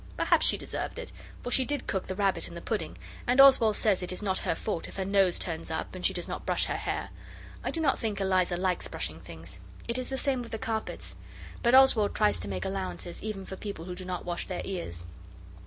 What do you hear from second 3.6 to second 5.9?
says it is not her fault if her nose turns